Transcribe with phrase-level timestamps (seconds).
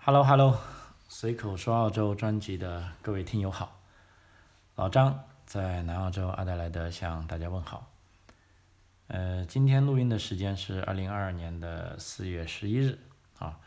[0.00, 0.56] Hello Hello，
[1.08, 3.78] 随口说澳洲专辑的各位听友好，
[4.76, 7.90] 老张在南澳洲阿德莱德向大家问好。
[9.08, 12.98] 呃，今天录音的时间是二零二二年的四月十一日
[13.38, 13.58] 啊。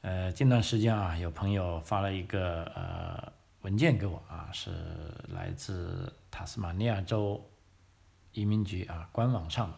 [0.00, 3.32] 呃，近段时间啊，有朋友发了一个呃
[3.62, 4.70] 文件给我啊，是
[5.28, 7.44] 来自塔斯马尼亚州
[8.32, 9.76] 移民局啊官网上的。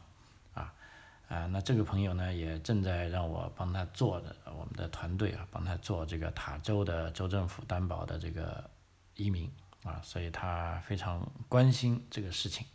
[1.33, 8.69] 啊，那这个朋友呢，也正在让我帮他做的，我们的团队啊，帮他做这个塔州的州政府担保的这个
[9.17, 9.51] 移民
[9.83, 12.67] 啊，所以他非常关心这个事情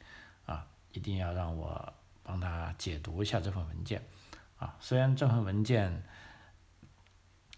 [0.47, 1.93] 啊，一定要让我
[2.23, 4.01] 帮他解读一下这份文件
[4.57, 4.75] 啊。
[4.79, 6.03] 虽然这份文件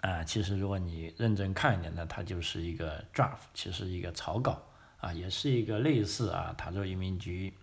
[0.01, 4.61] 啊，其实如果你认真看一点呢，它就是一个 draft，其实一个草稿
[4.97, 7.53] 啊，也是一个类似啊塔州移民局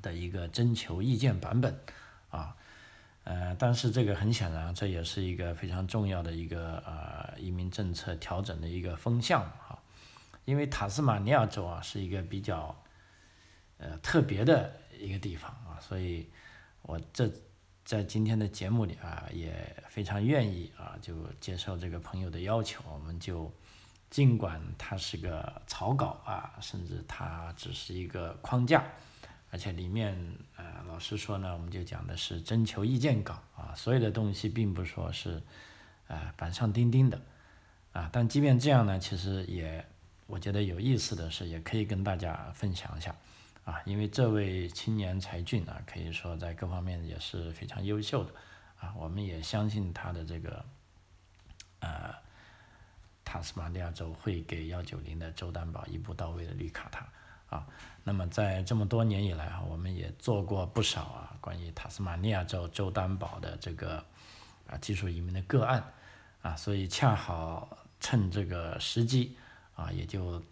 [0.00, 1.78] 的一个征求意见版本。
[2.30, 2.56] 啊，
[3.24, 9.78] 呃，但是这个很显然，这也是一个非常重要的一个呃移民政策调整的一个风向啊，
[10.44, 12.74] 因为塔斯马尼亚州啊是一个比较
[13.78, 16.28] 呃特别的一个地方啊，所以
[16.82, 17.30] 我这
[17.84, 23.50] 在今天的节目里啊也非常愿意啊就接受这个朋友的要求，我们就
[24.10, 28.84] 尽管它是个草稿啊，甚至它只是一个框架。
[29.50, 30.14] 而且里面，
[30.56, 35.42] 呃，老师说呢，我们就讲的是征求意见稿啊，所有的东西并不说是，
[36.06, 37.18] 呃，板上钉钉的，
[37.92, 39.82] 啊，但即便这样呢，其实也，
[40.26, 43.16] 我觉得有意思的是，也可以跟大家分享一下，
[43.64, 48.34] 啊，因为这位青年才俊啊，可以说在各方面也是非常优秀的，
[48.80, 50.64] 啊，我们也相信他的这个，
[51.80, 52.14] 呃，
[53.24, 57.06] 塔斯马尼亚州会给幺九零的州担保一步到位的绿卡他。
[57.50, 57.66] 啊，
[58.04, 64.04] 那么在这么多年以来啊，我们也做过不少啊关于塔斯马尼亚州州担保的这个
[64.66, 65.82] 啊技术移民的个案
[66.42, 69.34] 啊，所以恰好趁这个时机
[69.74, 70.42] 啊，也就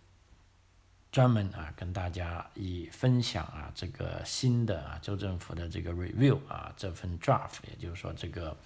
[1.12, 8.56] 专门啊跟大家以分享啊这个新的啊州政府的这个 review 啊这份 draft，也就是说这个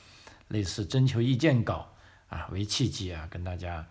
[0.46, 1.88] 类似征求意见稿
[2.28, 3.84] 啊为契机啊，跟大家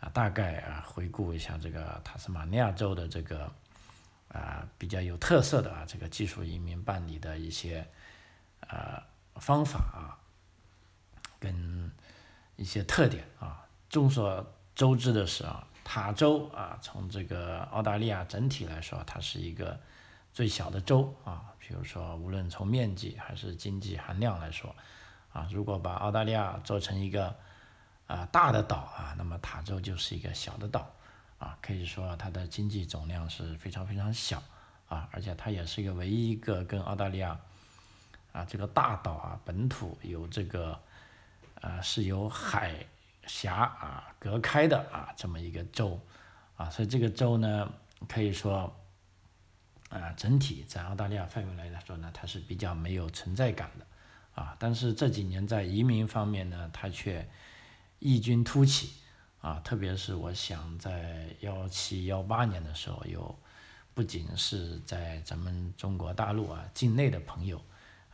[0.00, 3.52] 啊大概啊回顾一下这个塔斯马尼亚州的这个。
[4.34, 7.86] 啊，比较有特色的啊，这个技术移民办理的一些
[8.68, 9.00] 呃
[9.36, 10.18] 方法啊，
[11.38, 11.90] 跟
[12.56, 13.64] 一些特点啊。
[13.88, 14.44] 众所
[14.74, 19.78] 周知的是啊，塔州啊，从这个澳大利亚整体来说，它是一个
[20.32, 21.54] 最小的州啊。
[21.60, 24.74] 比如说，无论从面积还是经济含量来说
[25.32, 27.34] 啊，如果把澳大利亚做成一个
[28.08, 30.90] 啊大的岛啊，那么塔州就是一个小的岛。
[31.38, 34.42] 啊，可以说它的经济总量是非常非常小
[34.88, 37.38] 啊，而且它也是一个唯一一个跟澳大利亚
[38.32, 40.80] 啊这个大岛啊本土有这个
[41.60, 42.86] 呃是由海
[43.26, 46.00] 峡啊隔开的啊这么一个州
[46.56, 47.70] 啊，所以这个州呢
[48.08, 48.74] 可以说
[49.90, 53.86] 啊整体在澳大利亚范围来说呢它是比较没有存在感的
[54.40, 57.28] 啊，但是这几年在移民方面呢它却
[57.98, 59.03] 异军突起。
[59.44, 63.38] 啊，特别是我想在幺七幺八年的时候，有
[63.92, 67.60] 不仅是在咱们中国大陆啊境内的朋友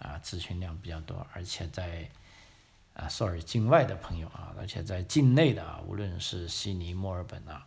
[0.00, 2.10] 啊咨询量比较多，而且在
[2.94, 7.64] 啊，sorry，境外的朋友啊，而且在境内的啊，无论是悉尼、墨尔本啊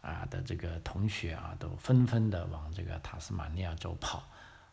[0.00, 4.26] 啊的这个同学啊，都纷纷的往这个塔斯马尼亚州跑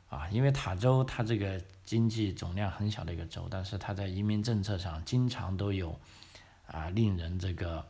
[0.09, 5.99] 啊，因为塔州它这个经济总量很小的一个州，但是它在移民政策上经常都有
[6.67, 7.85] 啊令人这个。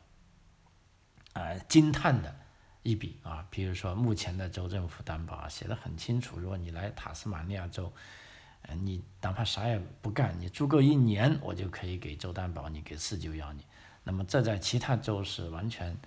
[1.34, 2.36] 呃，惊叹的
[2.84, 3.46] 一笔啊！
[3.50, 6.40] 比如说，目前的州政府担保啊，写的很清楚。
[6.40, 7.92] 如果你来塔斯马尼亚州，
[8.64, 13.66] 呃，你哪怕啥也不干，你住够一年，我就可以给州担保，你给四九幺你。
[14.04, 15.98] 那么这在其他州是完全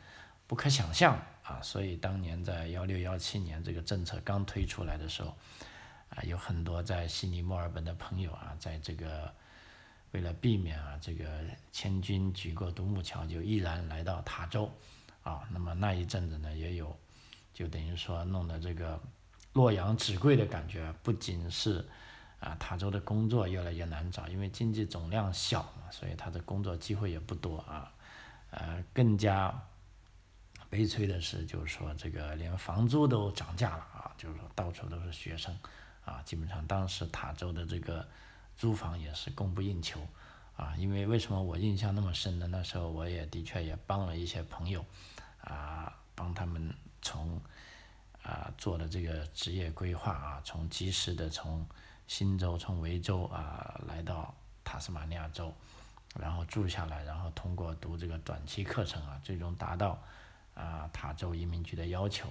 [0.46, 1.60] 不可想象啊！
[1.62, 5.36] 所以当年在幺六幺七年这个政策刚推出来的时候，
[6.10, 9.34] 啊，有很多在悉尼、墨尔本的朋友啊，在这个
[10.12, 11.26] 为了避免啊这个
[11.72, 14.70] 千军举过独木桥，就毅然来到塔州。
[15.26, 16.96] 啊，那么那一阵子呢，也有，
[17.52, 18.96] 就等于说弄得这个
[19.54, 21.84] 洛阳纸贵的感觉，不仅是
[22.38, 27.92] 啊，塔州的工作越来越难找，因为经济总量小嘛，所以他的工作机会也不多啊，
[28.50, 29.52] 呃，更加
[30.70, 35.52] 悲催的是，就是说这个连房租都涨价了啊，就是说到处都是学生，
[36.04, 38.06] 啊，基本上当时塔州的这个
[38.56, 40.00] 租房也是供不应求。
[40.56, 42.46] 啊，因为为什么我印象那么深呢？
[42.46, 44.82] 那时候我也的确也帮了一些朋友，
[45.46, 47.40] 啊，帮他们从
[48.22, 51.66] 啊做的这个职业规划啊，从及时的从
[52.06, 54.34] 新州从维州啊来到
[54.64, 55.54] 塔斯马尼亚州，
[56.18, 60.02] 然后住下来，然后通过读这个短期课程啊，最终达到
[60.54, 62.28] 啊塔州移民局的要求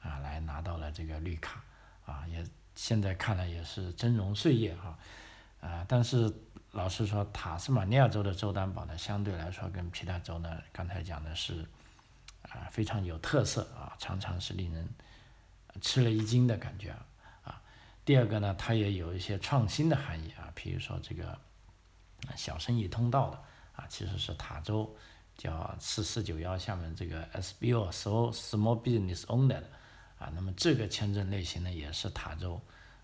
[0.00, 1.62] 啊，来拿到了这个绿卡
[2.06, 4.98] 啊，也现在看来也是峥嵘岁月哈
[5.60, 6.32] 啊，但是
[6.70, 11.66] 老实说，塔斯马尼亚州的州担保呢，相对来说跟其他州呢，刚才讲的是
[12.42, 14.88] 啊非常有特色啊，常常是令人
[15.80, 16.94] 吃了一惊的感觉
[17.44, 17.60] 啊。
[18.04, 21.38] 第二个呢，它也有一些创新的含义啊，比如说这个。
[22.36, 23.36] 小生意通道的
[23.74, 24.96] 啊，其实是塔州
[25.36, 29.60] 叫四四九幺下面这个 SBO，so Small Business Owner
[30.20, 32.60] 啊，那么这个签证类型呢也是塔州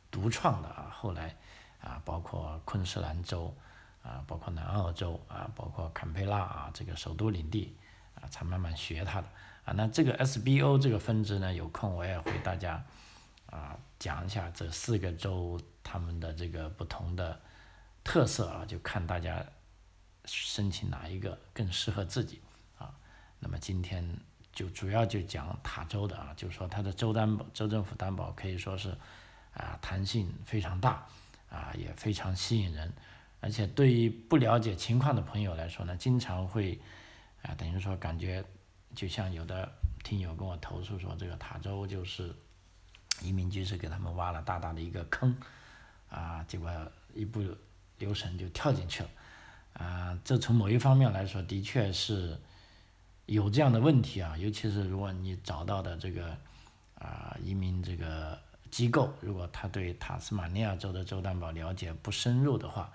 [0.09, 1.37] 独创的啊，后来
[1.81, 3.53] 啊包括昆士兰州
[4.05, 7.77] 啊，包括南澳州啊，包括坎培拉啊这个首都领地
[8.21, 9.29] 啊，才慢慢学它的
[9.65, 9.73] 啊。
[9.75, 12.85] 那这个 SBO 这个分支呢，有空我也会大家
[13.47, 17.41] 啊讲一下这四个州他们的这个不同的。
[18.05, 19.45] 特色啊，就看大家
[20.25, 22.41] 申请哪一个更适合自己
[22.79, 22.91] 啊。
[23.39, 24.19] 那么今天
[24.51, 28.97] 就主要就讲塔州的啊，就是说它的州担保、州政府担保可以说是
[29.53, 31.07] 啊弹性非常大
[31.51, 32.91] 啊，也非常吸引人。
[33.41, 36.81] 而且对于不了解情况的朋友来说呢，经常会
[37.43, 38.45] 啊等于说感觉
[38.95, 39.71] 就像有的
[40.03, 42.35] 听友跟我投诉说，这个塔州就是
[43.21, 45.37] 移民局是给他们挖了大大的一个坑
[46.09, 46.71] 啊，结果
[47.15, 47.43] 一不
[47.99, 49.11] 留神就跳进去了，
[49.75, 52.39] 啊，这从某一方面来说，的确是
[53.27, 56.37] 有这样的问题啊，尤其是如果你找到的这个
[56.99, 58.39] 啊移民这个
[58.71, 62.91] 机构，如果他对塔斯马尼亚州的州担保了解不深入的话，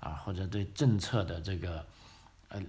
[0.00, 1.86] 啊，或者对政策的这个
[2.48, 2.62] 呃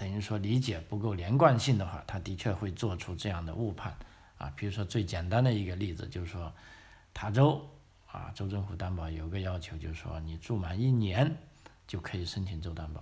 [0.00, 3.94] 等于说理解不够连贯性的话，他的确会做出这样的误判
[4.38, 4.50] 啊。
[4.56, 6.50] 比如说最简单的一个例子就是说，
[7.12, 7.60] 塔州。
[8.12, 11.32] 啊，州政府担保有个要求，就是说你住满一年
[11.86, 13.00] 就可以申请州担保。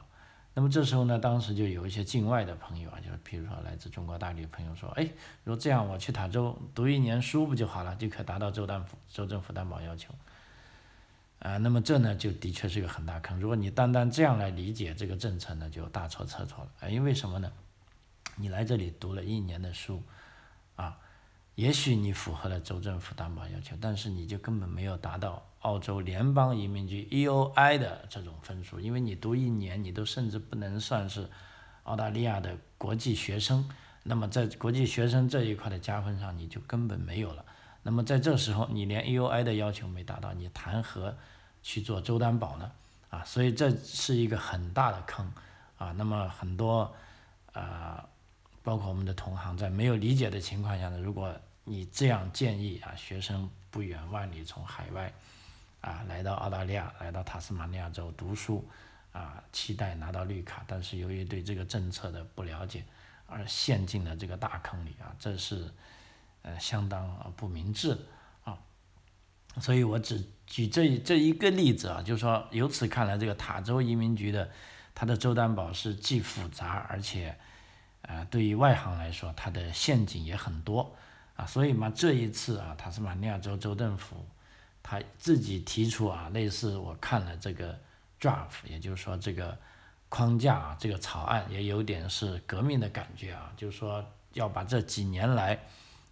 [0.52, 5.04] 那么这时候呢，当时就有一些境外的朋友啊，就是比如说来自中国大陆的朋友说，哎，
[5.44, 10.12] 如果这样我去塔州读一年书不就好了，就可达到州担府州政府担保要求。
[11.40, 13.38] 啊，那么这呢就的确是个很大坑。
[13.38, 16.70] 如果你单单这样来理解这个政策呢，就大错特错了。
[16.80, 17.52] 啊，因为什么呢？
[18.36, 20.02] 你来这里读了一年的书，
[20.76, 20.98] 啊。
[21.54, 31.28] 也许你符合了州政府担保要求，但是你就根本没有达到澳洲联邦移民局 EOI 的这种分数，因为你读一年，你都甚至不能算是
[31.82, 33.68] 澳大利亚的国际学生。
[34.04, 37.44] 那么在国际学生这一块的加分上，你就根本没有了。
[37.88, 41.16] 那么在这时候，你连 AOI 的要求没达到，你谈何
[41.62, 42.70] 去做周担保呢？
[43.08, 45.32] 啊，所以这是一个很大的坑
[45.78, 45.90] 啊。
[45.92, 46.94] 那么很多
[47.54, 48.06] 啊，
[48.62, 55.10] 包括我们的同行在没有理解的情况下呢，如果你这样建议啊，学生不远万里从海外
[55.80, 58.68] 啊来到澳大利亚，来到塔斯马尼亚州读书
[59.12, 62.84] 啊，期待拿到绿卡，但是由于对这个政策的不了解，
[63.26, 65.72] 而陷进了这个大坑里啊，这是
[66.42, 67.98] 呃相当不明智
[68.44, 68.58] 啊。
[69.60, 74.50] 所以我只举这这一个例子啊，就是说由此看来，这个塔州移民局的
[74.94, 77.36] 它的州担保是既复杂，而且
[78.02, 80.94] 呃对于外行来说，它的陷阱也很多。
[81.36, 84.26] 啊，所以嘛，这一次啊，塔斯马尼亚州州政府
[84.82, 87.78] 他自己提出啊，类似我看了这个
[88.20, 89.56] draft，也就是说这个
[90.08, 95.56] 框架啊，这个草案也有点是革命的感觉啊，就是说要把这几年来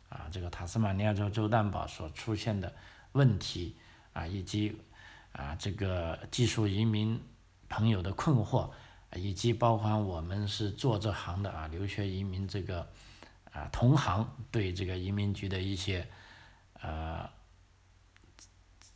[0.08, 2.74] 啊，这个塔斯马尼亚州州担保所出现的
[3.12, 3.76] 问题
[4.12, 4.76] 啊，以及
[5.32, 7.20] 啊这个技术移民
[7.68, 8.70] 朋友的困惑，
[9.14, 12.88] 以及包括我们是做这行的啊，留学移民这个。
[13.52, 16.06] 啊，同行对这个移民局的一些
[16.82, 17.26] 呃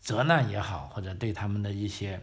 [0.00, 2.22] 责难也好，或者对他们的一些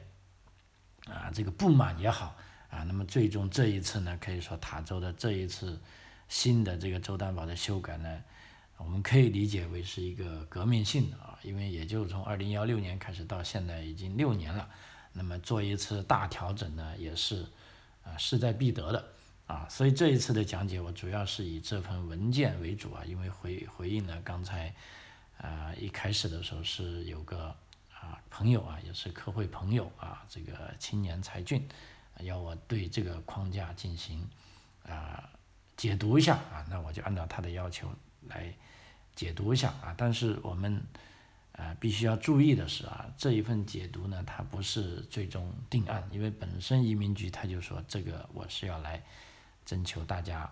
[1.08, 2.36] 啊这个不满也好
[2.70, 5.82] 啊，那么最终这一次呢，可以说塔州的这一次
[6.28, 8.22] 新的这个州担保的修改呢，
[8.78, 14.70] 我们可以理解为是一个革命性的啊，因为也就从二零幺六年开始到现在已经六年了，
[15.14, 17.46] 那么做一次大调整呢，也是
[18.04, 19.08] 啊势在必得的。
[19.48, 24.76] 啊，所以这一次的讲解我主要是以这份文件为主啊，因为回回应了刚才，
[25.38, 27.56] 啊一开始的时候是有个
[27.94, 31.66] 啊朋友啊，也是科会朋友啊，这个青年才俊，
[32.20, 34.28] 要我对这个框架进行
[34.86, 35.30] 啊
[35.78, 37.90] 解读一下啊，那我就按照他的要求
[38.28, 38.54] 来
[39.18, 40.82] 解读一下啊，但是我们
[41.52, 49.04] 啊必须要注意的是啊，这一份解读呢，它不是最终定案，因为本身移民局他就说这个我是要来。
[49.68, 50.50] 征求大家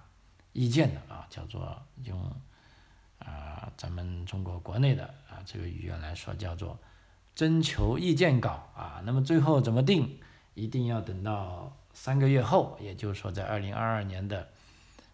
[0.51, 2.21] 意见的啊，叫做用
[3.19, 6.77] 啊咱们中国国内的啊这个语言来说，叫做
[7.33, 9.01] 征求意见稿啊。
[9.05, 10.19] 那么最后怎么定，
[10.53, 14.49] 一定要等到三个月后，也就是说在二零二二年的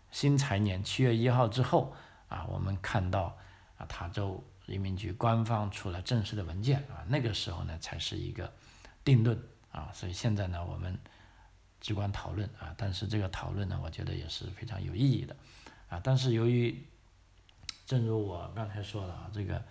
[0.10, 1.93] 新财年七月一号之后
[2.27, 3.38] 啊，我们看到
[3.88, 8.52] 塔州移民局官方出了正式的文件啊，那个时候呢才是一个
[9.04, 9.38] 定论
[9.72, 10.98] 啊，所以现在呢我们
[11.80, 15.36] 只管讨论啊，但是这个讨论呢，我觉得也是非常有意义的
[15.90, 16.86] 啊，但是由于
[17.86, 19.62] 正如我刚才说的啊，这个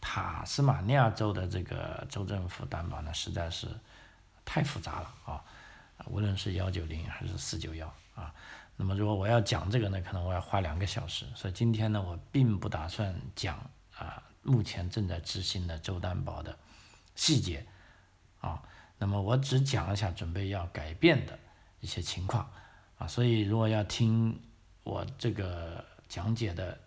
[0.00, 3.66] 塔斯马尼亚州的这个州政府担保呢，实在是
[4.44, 5.44] 太复杂了啊，
[6.06, 8.34] 无论是幺九零还是四九幺啊，
[8.80, 13.58] 那么如果我要讲这个呢，可能我要花两个小时，所以今天呢，我并不打算讲
[13.94, 16.58] 啊目前正在执行的州担保的
[17.14, 17.66] 细节
[18.40, 18.62] 啊，
[18.96, 21.38] 那么我只讲一下准备要改变的
[21.80, 22.50] 一些情况
[22.96, 24.40] 啊，所以如果要听
[24.82, 26.80] 我这个讲解的。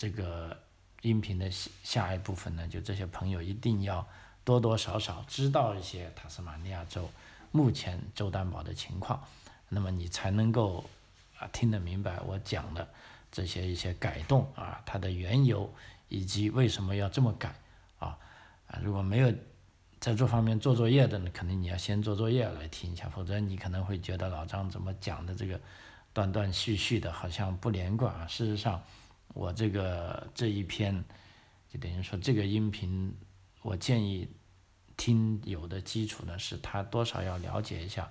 [0.00, 0.56] 这个
[1.02, 4.08] 音频的下下一部分呢，就这些朋友一定要
[4.44, 7.06] 多多少少知道一些塔斯马尼亚州
[7.52, 9.22] 目前州担保的情况，
[9.68, 10.82] 那么你才能够
[11.40, 12.88] 啊听得明白我讲的
[13.32, 15.68] 这些一些改动啊它的缘由
[16.08, 17.52] 以及为什么要这么改
[17.98, 18.16] 啊
[18.68, 19.34] 啊如果没有
[19.98, 25.60] 在这方面做作业的呢，肯定你要先做作业来听一下，否则你可能会觉得老张怎么讲的这个
[26.12, 28.80] 断断续续的，好像不连贯啊，事实上。
[29.32, 31.04] 我这个这一篇，
[31.72, 33.14] 就等于说这个音频，
[33.62, 34.28] 我建议
[34.96, 38.10] 听友的基础呢，是他多少要了解一下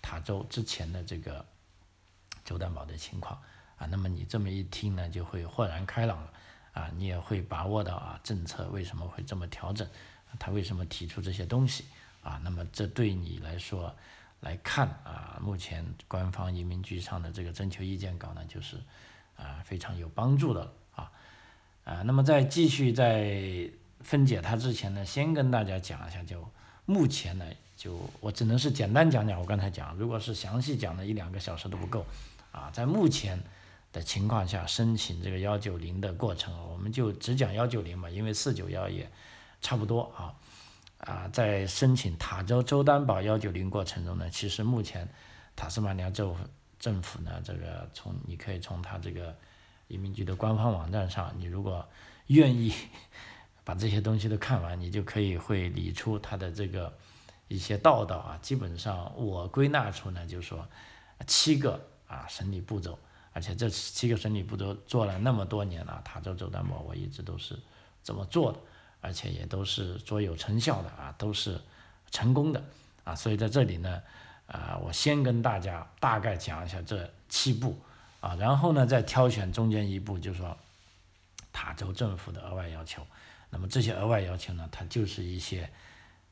[0.00, 1.44] 塔州之前的这个
[2.44, 3.40] 周担保的情况
[3.76, 3.86] 啊。
[3.86, 6.32] 那么你这么一听呢，就会豁然开朗了
[6.72, 9.88] 啊，你也会把握到啊政策为什么会这么调整，
[10.38, 11.84] 他为什么提出这些东西
[12.22, 12.40] 啊。
[12.44, 13.94] 那么这对你来说
[14.40, 18.76] 来看啊，目前官方移民局上的这个征求意见稿呢，就是。
[19.36, 21.10] 啊，非常有帮助的啊，
[21.84, 23.70] 啊，那么在继续在
[24.00, 26.46] 分解它之前呢，先跟大家讲一下，就
[26.84, 27.46] 目前呢，
[27.80, 32.04] 就我只能是简单讲讲，我刚才讲，如果是详细讲的一两个小时都不够，
[32.52, 33.42] 啊，在目前
[33.90, 39.10] 的情况下申请这个幺九零的过程，我们就只讲幺九零嘛，因为四九幺也
[39.62, 40.34] 差不多啊，
[40.98, 45.08] 啊，在申请塔州州担保幺九零过程中呢，其实目前
[45.56, 46.36] 塔斯马尼亚州。
[46.78, 49.36] 政府呢，这个从你可以从他这个
[49.86, 51.86] 移民局的官方网站上，你如果
[52.28, 52.72] 愿意
[53.64, 56.90] 把这些东西都看完，你就可以会理出他的这个
[57.50, 58.38] 一些道道啊。
[58.40, 60.66] 基本上我归纳出呢，就是说
[61.26, 61.78] 七个
[62.08, 62.98] 啊审理步骤，
[63.34, 67.58] 而且这七个审理步骤做了那么多年了，塔州州担保我一直都是
[68.02, 68.58] 这么做的，
[69.02, 71.60] 而且也都是卓有成效的啊，都是
[72.10, 72.64] 成功的
[73.04, 73.14] 啊。
[73.14, 74.02] 所以在这里呢。
[74.52, 77.78] 啊，我先跟大家大概讲一下这七步
[78.20, 80.58] 啊，然后呢再挑选中间一步，就是说
[81.52, 83.06] 塔州政府的额外要求。
[83.50, 85.70] 那么这些额外要求呢，它就是一些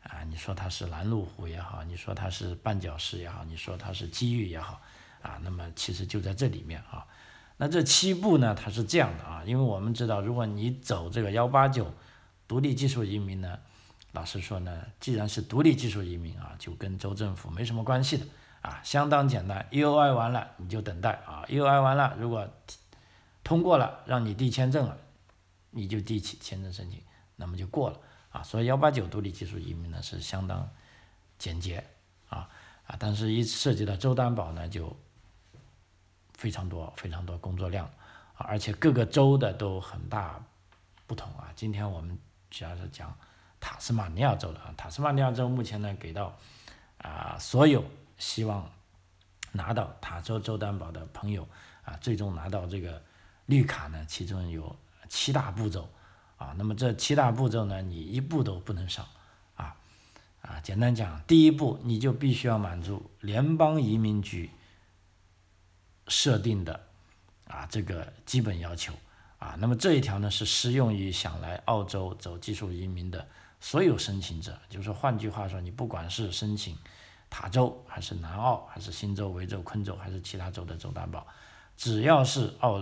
[0.02, 4.81] 啊，你说它是拦路虎也好，你说它是绊脚石也好，你说它是机遇也好
[5.23, 7.07] 啊，那么其实就在这里面啊。
[7.57, 11.93] 那这七步呢，它是这样的啊，因为我们知道，如果你走这个幺八九
[12.47, 13.59] 独立技术移民呢。
[14.12, 18.25] 老实说呢，既然是独立技术移民啊，就跟州政府没什么关系的
[18.62, 19.64] 啊，相当简单。
[19.71, 22.49] E O I 完了你就等待啊，E O I 完了，如果
[23.45, 24.97] 通过了，让你递签证了，
[25.71, 27.02] 你就递起签证申请，
[27.37, 28.42] 那么就过了啊。
[28.42, 30.68] 所以幺八九独立技术移民呢是相当
[31.38, 31.85] 简洁
[32.28, 32.49] 啊
[32.87, 34.97] 啊，但是一涉及到州担保呢就
[36.35, 37.87] 非常多非常多工作量
[38.35, 40.42] 啊，而且各个州的都很大
[41.06, 41.52] 不同啊。
[41.54, 42.18] 今天我们
[42.50, 43.16] 主要是讲。
[43.61, 46.38] 塔斯马尼亚州的啊，塔斯马尼亚州目前呢给到
[46.99, 47.85] 啊所有
[48.16, 48.70] 希望
[49.50, 51.44] 拿到塔州州担保的朋友
[51.82, 53.02] 啊，最终拿到这个
[53.47, 54.76] 绿卡呢，其中有
[55.08, 55.88] 七大步骤
[56.38, 56.54] 啊。
[56.57, 59.07] 那么这七大步骤呢，你一步都不能少
[59.57, 59.76] 啊
[60.40, 60.59] 啊。
[60.61, 64.50] 简单讲，第一步你就必须要满足联邦移民局
[66.07, 66.80] 设定的
[67.47, 68.95] 啊这个基本要求
[69.38, 69.54] 啊。
[69.59, 73.28] 那么这一条呢是适用于想来澳洲走技术移民的。
[73.61, 76.78] 所有申请者，就是，换句话说，你不管是申请
[77.28, 81.26] 塔州，还是南澳，还是新州、维州、昆州，还是其他州的州担保，
[81.76, 82.80] 只要是澳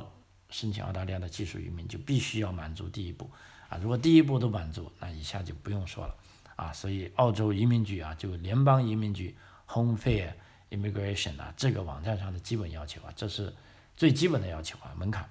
[0.51, 3.31] 申请澳大利亚的技术移民，就必须要满足第一步
[3.69, 3.79] 啊。
[3.79, 6.15] 如果第一步都满足，那以下就不用说了
[6.57, 6.73] 啊。
[6.73, 9.37] 所以，澳洲移民局啊，就联邦移民局
[9.69, 10.33] Home Fair
[10.71, 13.55] Immigration 啊，这个网站上的基本要求啊，这是
[13.97, 15.29] 最基本的要求啊，门槛。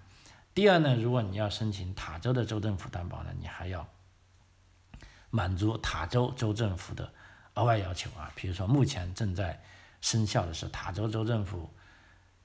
[0.53, 3.87] 第二呢，如果你要申请塔州的州政府担保呢，你还要。
[5.31, 7.11] 满足塔州州政府的
[7.55, 9.61] 额外要求啊，比如说目前正在
[9.99, 11.69] 生效的是塔州州政府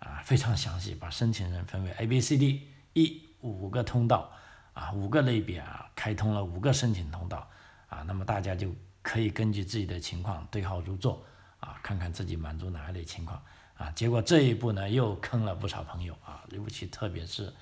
[0.00, 4.30] 啊非常详细，把申请人分为 A、B、C、D、E 五个通道
[4.74, 7.48] 啊，五个类别啊，开通了五个申请通道
[7.88, 11.24] 啊，那么大家就可以根据自己的情况对号入座
[11.58, 13.42] 啊，看看自己满足哪一类情况
[13.76, 13.90] 啊。
[13.92, 17.52] 结果这一步呢，又坑了不少朋友啊，尤其特别是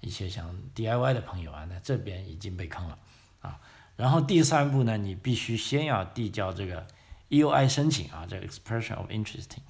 [0.00, 2.98] 一些想 DIY 的朋友啊，那这边已经被坑了
[3.40, 3.60] 啊。
[3.96, 6.86] 然后第三步呢，你必须先要递交这个
[7.28, 9.62] EUI 申请啊，这个 Expression of Interest 啊。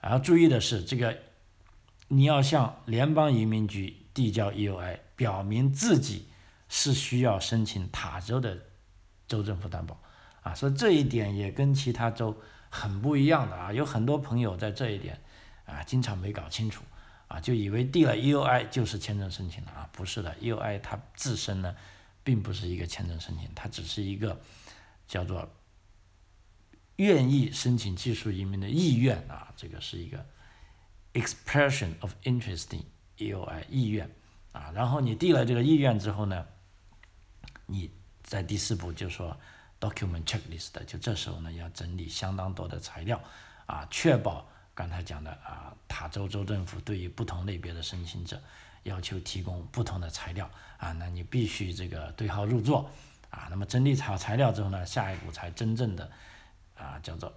[0.00, 1.18] 然后注意的是，这个
[2.08, 6.28] 你要向联邦移民局递交 EUI，表明自己
[6.68, 8.58] 是需要申请塔州的
[9.26, 10.00] 州政府担保
[10.42, 10.54] 啊。
[10.54, 12.36] 所以这一点也跟其他州
[12.70, 13.72] 很不一样的啊。
[13.72, 15.20] 有很多朋友在这一点
[15.66, 16.82] 啊，经常没搞清楚
[17.26, 21.74] 啊，就以为递了 EUI 就是签证申请了啊，不是的，EUI 它自身呢。
[22.24, 24.38] 并不是一个签证申请，它只是一个
[25.06, 25.50] 叫做
[26.98, 30.24] 愿意申请技术移民的意愿啊，这个是一个
[31.14, 32.84] expression of interest in
[33.16, 34.08] EUI 意愿
[34.52, 34.70] 啊。
[34.74, 36.46] 然后你递了这个意愿之后呢，
[37.66, 37.90] 你
[38.22, 39.36] 在第四步就说
[39.80, 43.20] document checklist，就这时候呢要整理相当多的材料
[43.66, 48.40] 啊，确保刚才讲的啊，塔州州政府对于不同类别的申请者。
[48.84, 52.88] 要求提供不同的材料啊，那你必须这个对号入座
[53.28, 53.48] 啊。
[53.50, 56.10] 那么整理好材料之后呢，下一步才真正的
[56.78, 57.32] 啊叫做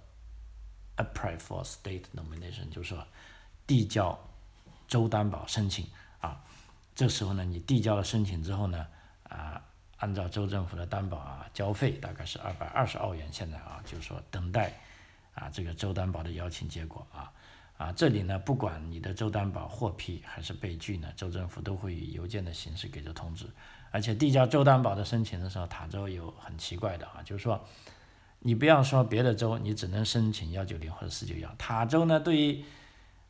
[0.98, 3.05] apply for state nomination，就是说
[3.65, 4.17] 递交
[4.88, 5.86] 州担保申请
[6.19, 6.41] 啊。
[6.95, 8.86] 这时候呢，你递交了申请之后呢，
[9.24, 9.62] 啊，
[9.98, 14.71] 按照州政府的担保啊，交费大概是二百二十澳元，现在啊，就是说等待
[15.33, 17.31] 啊这个州担保的邀请结果啊。
[17.77, 23.50] 啊，这里呢，不管你的州担保获批还是被拒呢，州政府都会以邮件的形式给出通知。
[23.89, 27.60] 而且递交州担保的申请的时候，塔州有很奇怪的啊，就是说，
[28.43, 31.50] 你不要说别的州，你只能申请幺九零或者四九幺。
[31.57, 32.63] 塔州呢，对于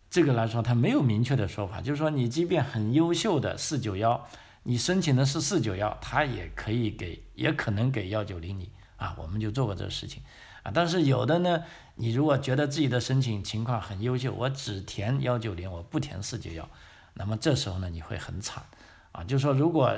[0.10, 4.26] 这个来说，它没有明确的说法，就是说，你即便很优秀的四九幺，
[4.64, 9.16] 你申请的是四九幺，它也可以给，也可能给幺九零你啊。
[9.18, 10.24] 我们就做过这个事情。
[10.64, 11.64] 啊，但是有的呢，
[11.96, 16.70] 你如果觉得自己的申请情况很优秀，我只填幺九零，我不填四九幺，
[17.16, 18.64] 那么这时候呢，你会很惨，
[19.12, 19.98] 啊，就是说如果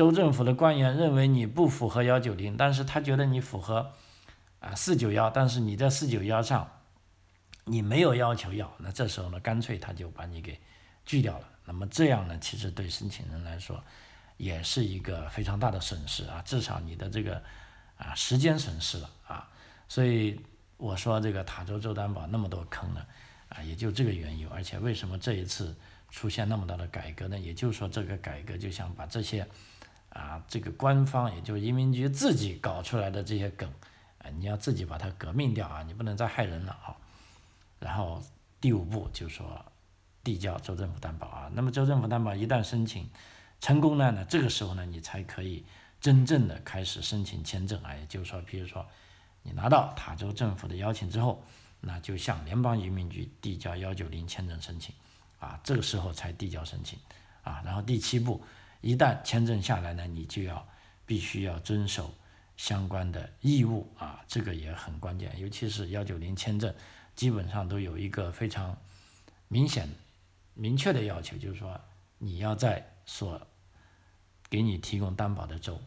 [0.00, 3.92] 州政府的官员认为你不符合幺九零，但是他觉得你符合
[4.60, 6.66] 啊四九幺，但是你在四九幺上
[7.66, 10.58] 你没有要求要，那这时候呢，干脆他就把你给
[11.04, 11.46] 拒掉了。
[11.66, 13.84] 那么这样呢，其实对申请人来说
[14.38, 17.42] 也是一个非常大的损失啊，至少你的这个。
[18.02, 19.46] 啊，时间损失了啊，
[19.86, 20.40] 所以
[20.78, 23.06] 我说这个塔州州担保那么多坑呢，
[23.50, 24.48] 啊，也就这个缘由。
[24.48, 25.76] 而且为什么这一次
[26.10, 27.38] 出现那么大的改革呢？
[27.38, 29.46] 也就是说，这个改革就想把这些
[30.10, 33.68] 啊，这个官方也就是移民局自己搞出来的这些梗，
[34.18, 36.96] 啊，你要自己把它革命掉啊，你不能再害人了啊。
[37.78, 38.22] 然后
[38.60, 39.64] 第五步就是说
[40.22, 43.08] 递交州政府担保啊，那么州政府担保一旦申请
[43.60, 45.64] 成功了呢，这个时候呢，你才可以。
[46.00, 48.86] 真正的开始申请签证啊，也就是说，比如说
[49.42, 51.44] 你拿到塔州政府的邀请之后，
[51.82, 54.94] 那就向联邦移民局递交幺九零签证申请，
[55.38, 56.98] 啊，这个时候才递交申请，
[57.42, 58.42] 啊，然后第七步，
[58.80, 60.66] 一旦签证下来呢，你就要
[61.04, 62.14] 必须要遵守
[62.56, 66.74] 相关的义务啊，这个也很关键，尤其是幺九零签证，
[67.14, 68.76] 基本上都有一个非常
[69.48, 69.88] 明显、
[70.54, 71.80] 明确的要求，就是说
[72.18, 73.46] 你要在所
[74.48, 75.80] 给你提供担保的州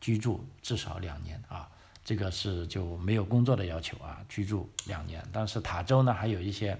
[0.00, 1.70] 居住至少两年啊，
[2.04, 5.26] 这个是就没有工作的要求啊，居住两年。
[5.32, 6.78] 但是塔州呢还有一些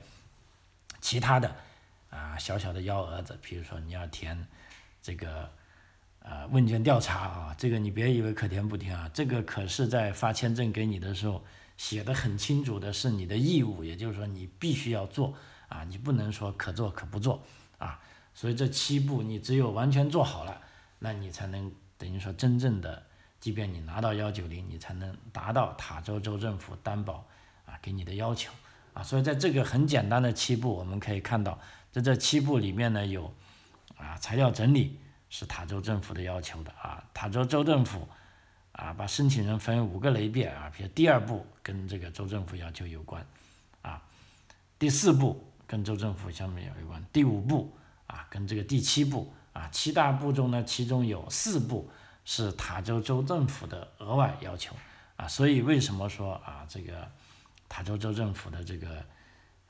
[1.01, 1.55] 其他的
[2.11, 4.47] 啊小小的幺蛾子，比如说你要填
[5.05, 5.51] 这个
[6.21, 11.45] 呃问卷调查啊，这个你别以为可填不填啊，这个可是在发签证给你的时候
[11.77, 15.35] 写的很清楚的是你的义务，也就是说你必须要做
[15.69, 17.43] 啊，你不能说可做可不做
[17.77, 18.01] 啊。
[18.33, 20.59] 所以这七步你只有完全做好了。
[21.01, 23.03] 那你才能等于说真正的，
[23.39, 27.27] 即便你拿到幺九零，你才能达到塔州州政府担保
[27.67, 28.51] 啊给你的要求
[28.95, 29.03] 啊。
[29.03, 31.61] 所以在这个很简单的七步，我们可以看到，
[31.93, 33.35] 在这七步里面呢，有
[33.97, 37.03] 啊材料整理是塔州政府的要求的啊。
[37.13, 38.09] 塔州州政府
[38.73, 43.27] 啊把申请人分五个类别啊，比如第二步跟这个州政府要求有关
[43.83, 44.03] 啊，
[44.79, 47.77] 第四步跟州政府下面有关，第五步
[48.07, 49.33] 啊跟这个第七步。
[49.55, 51.89] 啊，七大步骤呢，其中有四步
[52.25, 54.75] 是塔州州政府的额外要求
[55.15, 57.09] 啊，所以为什么说啊，这个
[57.69, 59.07] 塔州州政府的这个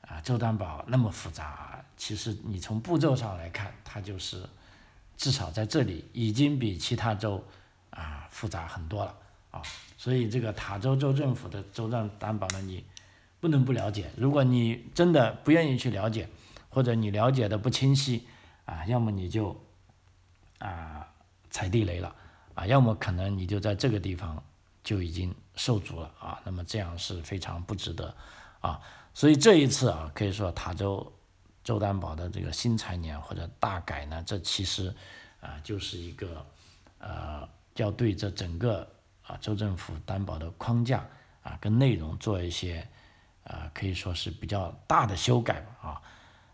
[0.07, 1.83] 啊州担保那么复杂？
[1.97, 4.47] 其实你从步骤上来看，它就是
[5.17, 7.43] 至少在这里已经比其他州
[7.89, 9.15] 啊复杂很多了
[9.51, 9.61] 啊，
[9.97, 12.83] 所以这个塔州州政府的州政担保呢，你
[13.39, 14.09] 不能不了解。
[14.17, 16.29] 如果你真的不愿意去了解，
[16.69, 18.27] 或者你了解的不清晰
[18.65, 19.59] 啊，要么你就。
[20.57, 21.05] 啊，
[21.51, 22.15] 踩地雷了
[22.55, 22.65] 啊！
[22.65, 24.41] 要么可能你就在这个地方
[24.85, 28.15] 就已经受阻了啊，那么这样是非常不值得
[28.61, 28.79] 啊。
[29.15, 31.09] 所以这一次啊，可以说塔州
[31.63, 34.93] 州担保的这个新财年或者大改呢，这其实
[35.39, 36.45] 啊就是一个
[36.99, 37.47] 呃
[37.77, 38.85] 要对这整个
[39.25, 41.01] 啊州政府担保的框架
[41.43, 42.85] 啊跟内容做一些
[43.45, 46.01] 啊可以说是比较大的修改吧啊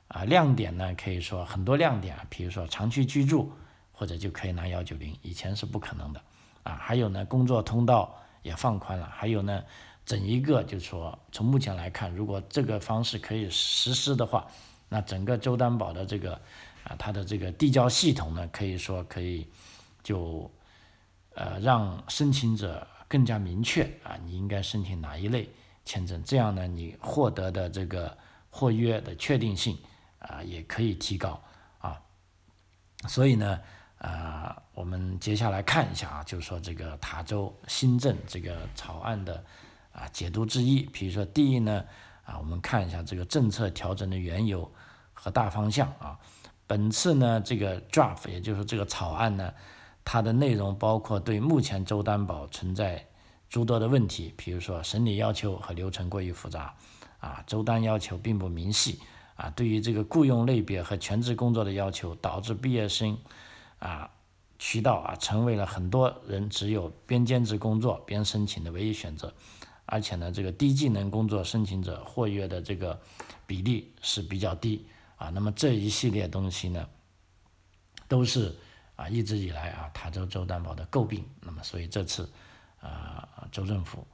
[0.10, 3.52] 啊亮点呢可以说很多亮点啊，比如说长期居住
[3.91, 6.21] 或者就可以拿幺九零，以前是不可能的
[6.62, 9.63] 啊，还有呢工作通道也放宽了，还有呢。
[10.03, 14.45] 整一个就是说，从目前来看，如果这个方式可以实施的话，
[14.89, 16.33] 那整个州担保的这个
[16.83, 19.47] 啊，它的这个递交系统呢，可以说可以
[20.03, 20.51] 就
[21.35, 25.47] 呃让申请者更加明确啊，你应该申请哪一类
[25.85, 28.17] 签证，这样呢，你获得的这个
[28.49, 29.77] 获约的确定性
[30.19, 31.39] 啊也可以提高
[31.77, 32.01] 啊。
[33.07, 33.61] 所以呢，
[33.99, 39.41] 啊，我们接下来看一下啊，就是说这个塔州新政这个草案的。
[39.93, 41.84] 啊，解读之一，比如说第一呢，
[42.23, 44.71] 啊，我们看一下这个政策调整的缘由
[45.13, 46.17] 和大方向啊。
[46.65, 49.54] 本次呢，这个 draft，也就是这个草案呢，
[50.06, 53.06] 它的内容包括对目前州担保存在
[53.49, 56.73] 诸多的问题，比如说审理要求和流程过于复杂，
[57.19, 58.99] 啊，州单要求并不明细，
[59.36, 63.17] 啊，对于这个雇佣类别和全职工作的要求，导致毕业生
[63.80, 64.10] 啊
[64.58, 69.34] 渠道啊成为了很多人只有边兼职工作边申请的唯一选择。
[69.91, 72.97] 而且呢，这个低技能工作申请者获约的这个
[73.45, 74.86] 比例是比较低
[75.17, 75.27] 啊。
[75.32, 76.88] 那么这一系列东西呢，
[78.08, 78.56] 都是
[78.95, 81.27] 啊一直以来啊塔州州担保的诟病。
[81.41, 82.32] 那么所以这次
[82.80, 84.08] 啊州政府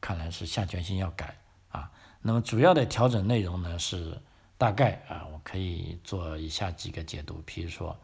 [0.00, 1.36] 看来是下决心要改
[1.70, 1.90] 啊。
[2.22, 4.16] 那么主要的调整内容呢是
[4.56, 7.42] 大概啊我可以做以下几个解读。
[7.44, 7.98] 比如说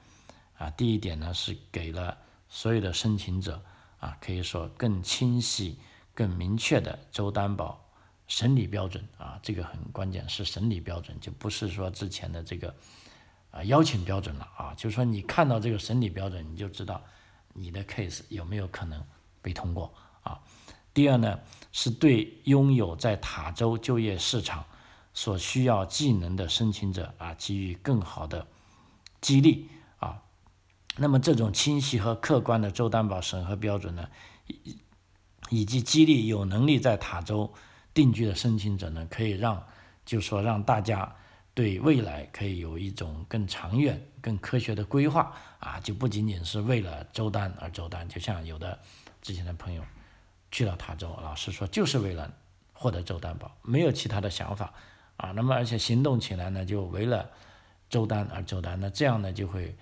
[0.58, 3.62] 啊第一点呢是给了所有的申请者
[4.00, 5.78] 啊可以说更清晰。
[6.14, 7.82] 更明确的州担保
[8.26, 12.74] 审理标准啊，这个很关键，是审理标准，就不是说之前的这个
[13.50, 14.74] 啊邀请标准了啊。
[14.74, 17.02] 就是说你看到这个审理标准，你就知道
[17.52, 19.02] 你的 case 有没有可能
[19.40, 20.40] 被通过啊。
[20.94, 21.40] 第二呢，
[21.72, 24.64] 是对拥有在塔州就业市场
[25.14, 28.46] 所需要技能的申请者啊，给予更好的
[29.20, 30.22] 激励啊。
[30.96, 34.08] 那么这种清晰和客观的州担保审核标准呢？
[35.52, 37.52] 以及激励有能力在塔州
[37.92, 39.62] 定居的申请者呢，可以让，
[40.02, 41.14] 就说让大家
[41.52, 48.08] 对未来可以有一种更长远、更科学的规划啊，就不仅仅是为了周单而周单。
[48.08, 48.80] 就像有的
[49.20, 49.84] 之前的朋友
[50.50, 52.32] 去了塔州，老师说就是为了
[52.72, 54.72] 获得周担保，没有其他的想法
[55.18, 55.32] 啊。
[55.32, 57.30] 那么而且行动起来呢，就为了
[57.90, 59.76] 周单而周单，那这样呢就会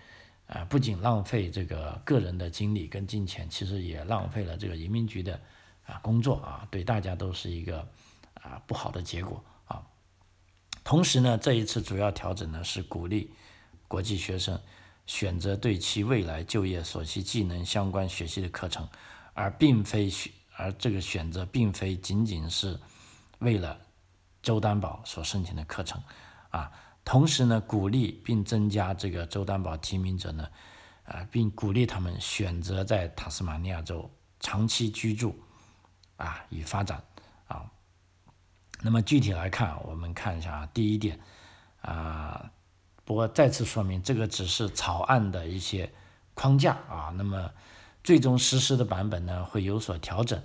[0.48, 5.40] 啊，不仅浪费这个个人的精力跟金钱，其实也浪费了这个移民局的。
[5.90, 7.81] 啊，工作啊，对大家都是一个
[8.35, 9.83] 啊不好的结果啊。
[10.85, 13.33] 同时呢，这一次主要调整呢是鼓励
[13.88, 14.61] 国际学生
[15.07, 18.88] 选择对其未来就业所需技能相关学习的课程，
[19.35, 22.79] 而并非选，而这个选择并非仅仅是
[23.40, 23.76] 为了
[24.40, 26.00] 州担保所申请的课程
[26.50, 26.70] 啊。
[27.05, 30.48] 同时呢，鼓励并增加这个州担保提名者呢，
[31.05, 35.37] 啊，并鼓励他们选择在塔斯马尼亚州长期居住。
[36.20, 37.02] 啊，与发展
[37.48, 37.64] 啊，
[38.83, 41.18] 那么具体来看，我们看一下啊，第一点
[41.80, 42.50] 啊，
[43.06, 45.90] 不过再次说明，这个只是草案的一些
[46.35, 47.50] 框架啊，那么
[48.04, 50.38] 最终实施的版本呢会有所调整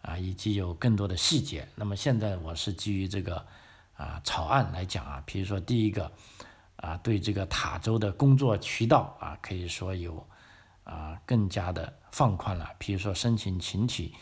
[0.00, 1.68] 啊，以及有更多的细节。
[1.74, 3.44] 那么现在我是基于这个
[3.98, 6.10] 啊草案来讲啊，比如说第一个
[6.76, 10.26] 啊，对这个塔州的工作渠道啊，可以说有
[10.84, 14.14] 啊更加的放宽了，比如说申请群体。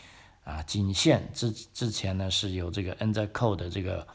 [0.47, 4.07] 啊，仅限之之前呢是有这个 N 在 Code 的这个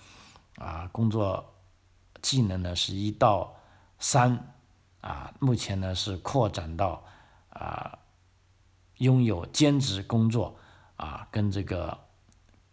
[0.56, 1.44] 啊工作
[2.22, 3.54] 技能呢是一到
[3.98, 4.54] 三
[5.02, 7.04] 啊，目前呢是扩展到
[7.50, 7.98] 啊
[8.96, 10.56] 拥有兼职工作
[10.96, 11.98] 啊跟这个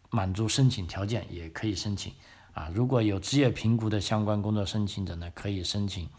[0.10, 2.14] 满足申请条件也可以申请
[2.54, 6.10] 啊，如果有职业评估的相关工作申请者呢可以申请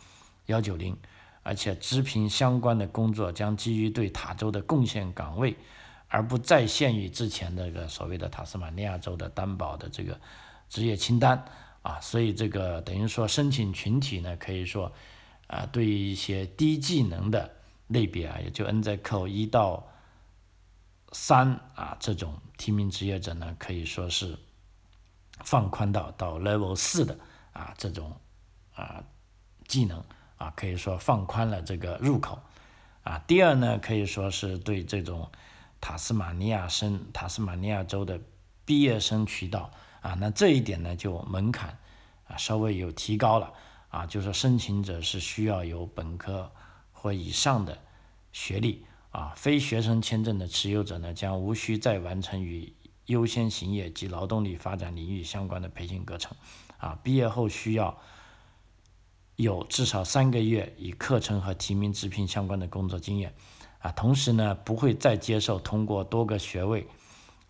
[0.45, 0.95] 幺九零，
[1.43, 5.57] 而且职评相关的工作将基于对塔州的贡献岗位。
[6.11, 10.21] 而不再限于之前那个所谓的塔斯马尼亚州的担保的这个
[10.69, 11.43] 职业清单
[11.83, 14.93] 啊，所以这个等于说申请群体呢，可以说
[15.47, 17.51] 啊，对于一些低技能的
[17.87, 19.89] 类别啊，也就 N 在扣一到
[21.13, 24.37] 三啊这种提名职业者呢，可以说是
[25.45, 27.17] 放宽到到 Level 四的
[27.53, 28.15] 啊这种
[28.75, 29.03] 啊
[29.69, 30.05] 技能
[30.39, 32.39] 啊，可以说放宽了这个入口
[33.05, 33.19] 啊。
[33.27, 35.31] 第二呢，可以说是对这种
[35.81, 38.21] 塔斯马尼亚生塔斯马尼亚州的
[38.65, 39.71] 毕业生渠道。
[40.01, 41.79] 啊，那这一点呢就门槛
[42.27, 43.53] 啊稍微有提高了。
[43.89, 46.53] 啊，就是申请者是需要有本科
[46.93, 47.79] 或以上的
[48.33, 48.87] 学历。
[49.11, 52.73] 啊，非学生签证的持有者呢将无需再完成与
[53.07, 56.37] 优先行业及劳动力发展领域相关的培训课程。
[56.79, 57.99] 啊，毕业后需要
[59.35, 63.35] 有至少三个月以课程和提名直聘相关的工作经验。
[63.81, 66.87] 啊，同时呢，不会再接受通过多个学位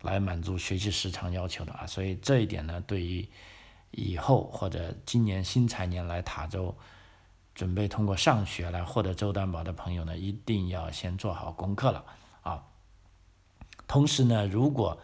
[0.01, 3.27] 来满足学习时长要求的啊，所以这一点呢，对于
[3.91, 6.73] 以后或者今年新财年来塔州
[7.53, 12.05] 准备通过上学来获得州担保的朋友呢，一定要先做好功课了
[12.43, 12.63] 啊。
[13.85, 14.97] 同时呢，如果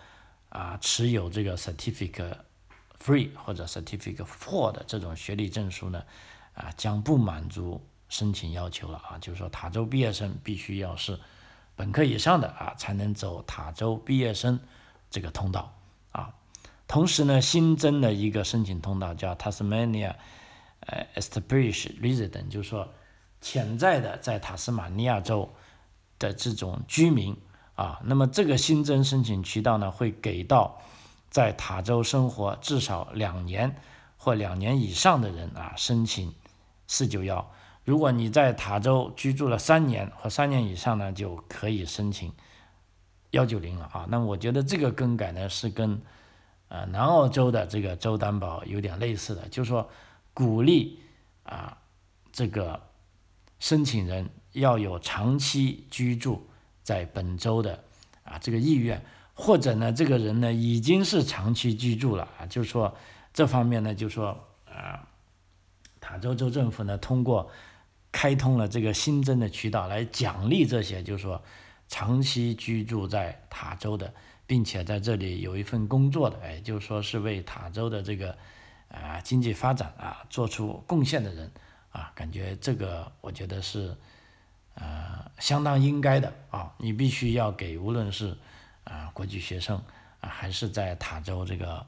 [0.48, 2.38] 啊持有这个 certificate
[3.04, 6.02] three 或者 certificate four 的这种学历证书呢，
[6.54, 7.86] 啊将不满足。
[8.10, 11.20] 申请要求了啊，就是说塔州毕业生必须要是
[11.76, 14.60] 本科以上的啊，才能走塔州毕业生
[15.10, 15.74] 这个通道
[16.12, 16.34] 啊。
[16.88, 20.16] 同时呢，新增的一个申请通道叫 Tasmania
[20.80, 22.88] 呃 Established Resident，就是说
[23.42, 25.54] 潜在的在塔斯马尼亚州
[26.18, 27.36] 的这种居民
[27.76, 28.00] 啊。
[28.06, 30.82] 那么这个新增申请渠道呢，会给到
[31.30, 33.76] 在塔州生活至少两年
[34.16, 36.34] 或两年以上的人啊申请
[36.88, 37.52] 四九幺。
[37.88, 42.30] 如果你在塔州居住了三年或三年以上呢，就可以申请
[43.32, 44.06] 幺九零了啊。
[44.10, 46.02] 那我觉得这个更改呢是跟
[46.68, 49.90] 呃南澳洲的这个州担保有点类似的，就是说
[50.34, 51.00] 鼓励
[51.44, 51.78] 啊
[52.34, 52.78] 这个
[53.58, 56.46] 申请人要有长期居住
[56.84, 57.82] 在本州的
[58.26, 59.02] 啊这个意愿，
[59.34, 62.94] 或者呢这个人呢已经是长期居住了啊，就是说
[63.32, 64.38] 这方面呢就说
[64.70, 65.08] 啊
[66.02, 67.50] 塔州州政府呢通过。
[68.18, 71.40] 开通了这个新增的渠道来奖励这些，就是说
[71.88, 74.12] 长期居住在塔州的，
[74.48, 78.36] 并且在这里有一份工作的，哎，就是说是为塔州的这个
[78.90, 81.52] 啊经济发展啊做出贡献的人
[81.92, 83.96] 啊，感觉这个我觉得是
[84.74, 88.36] 呃相当应该的啊，你必须要给无论是
[88.84, 89.78] 啊国际学生
[90.22, 91.86] 啊，还是在塔州这个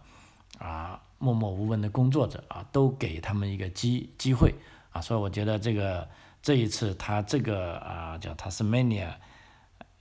[0.59, 4.53] 啊默默无闻的工作者啊，都给他们一个机机会。
[4.91, 6.07] 啊，所以我觉得这个
[6.41, 9.13] 这一次他这个啊叫 Tasmania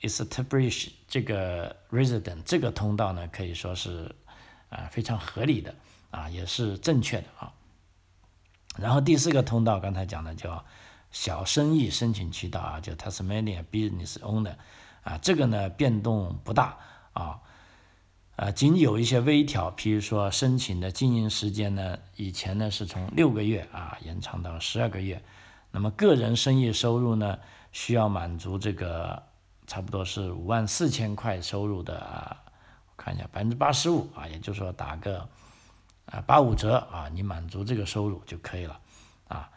[0.00, 4.14] Established 这个 Resident 这个通道呢，可以说是
[4.70, 5.74] 啊非常合理的
[6.10, 7.52] 啊，也是正确的啊。
[8.76, 10.64] 然后第四个通道刚才讲的叫
[11.10, 14.54] 小生意申请渠道啊，叫 Tasmania Business Owner
[15.02, 16.78] 啊，这个呢变动不大
[17.12, 17.40] 啊。
[18.38, 25.20] 呃，仅有一些微调，譬如说申请的经营时间呢，以前呢是从六个月啊延长到十二个月。
[25.72, 27.36] 那么个人生意收入呢，
[27.72, 29.20] 需要满足这个
[29.66, 32.36] 差不多是五万四千块收入的，
[32.86, 35.28] 我看一下百分之八十五啊，也就是说打个
[36.06, 38.78] 啊八五折啊，你满足这个收入就可以了
[39.26, 39.50] 啊。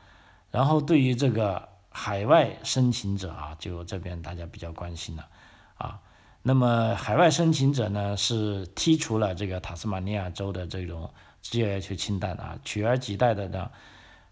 [0.50, 5.28] 然后对于这个海外申请者啊，就这边大家比较关心了
[5.76, 6.00] 啊。
[6.44, 11.08] 那么海外申请者呢，是剔除了这个塔斯马尼亚州的这种
[11.44, 13.70] GHL 清单啊，取而代的呢，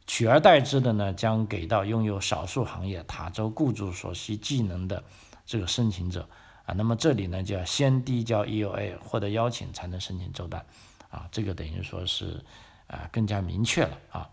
[0.08, 5.04] 取而代之的呢，将给到拥有少数行业塔州雇主所需技能的
[5.45, 6.28] 这个申请者
[6.65, 6.74] 啊。
[6.74, 10.65] 那么这里呢，就要先递交 EOA 获得邀请才能申请州单
[11.12, 12.43] 啊，这个等于说是
[12.88, 14.28] 啊更加明确了啊。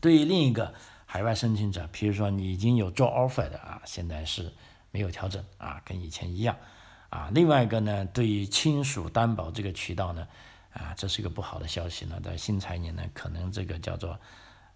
[0.00, 0.72] 对于另一个
[1.04, 4.52] 海外申请者，比如说你已经有做 offer 的啊，现在是。
[4.90, 6.56] 没有调整啊，跟以前一样
[7.08, 7.30] 啊。
[7.32, 10.26] 另外一个呢，对于亲属担保这个渠道呢，
[10.72, 12.20] 啊，这是一个不好的消息呢。
[12.24, 14.18] 在新财年呢，可能这个叫做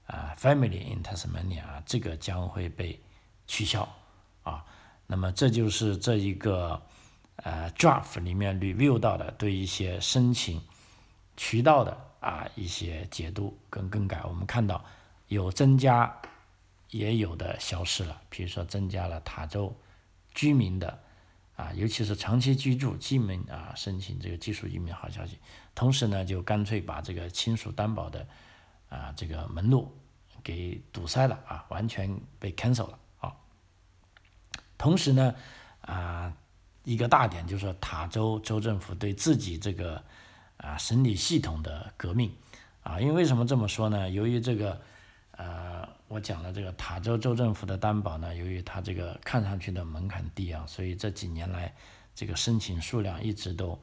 [0.07, 3.01] 啊，family in Tasmania 啊，这个将会被
[3.47, 3.89] 取消
[4.43, 4.65] 啊。
[5.07, 6.81] 那么这就是这一个
[7.37, 10.63] 呃 draft 里面 review 到的对一些申请
[11.37, 14.23] 渠道的啊一些解读跟更改。
[14.25, 14.85] 我们看到
[15.29, 16.15] 有增加，
[16.91, 18.21] 也有的消失了。
[18.31, 19.75] 比如说增加了塔州。
[20.35, 21.01] 居民的
[21.57, 25.39] 啊，尤其是长期居住居民啊，申请这个技术移民好消息。
[25.75, 28.27] 同时呢，就干脆把这个亲属担保的
[28.89, 29.97] 啊这个门路
[30.43, 33.33] 给堵塞了啊，完全被 cancel 了啊。
[34.77, 35.35] 同时呢，
[35.83, 36.37] 啊
[36.83, 40.03] 一个大点就是说塔州州政府对自己这个
[40.57, 42.35] 啊审理系统的革命
[42.83, 44.11] 啊，因为为什么这么说呢？
[44.11, 44.83] 由于这个
[45.37, 45.89] 呃。
[46.15, 51.75] 我讲了这个塔州州政府的担保呢，由于它这个看上去的门槛低啊，所以这几年来
[52.15, 53.77] 这个申请数量一直都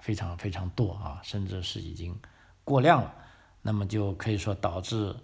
[0.00, 2.18] 非常非常多啊，甚至是已经
[2.64, 3.14] 过量了。
[3.62, 5.14] 那么就可以说导致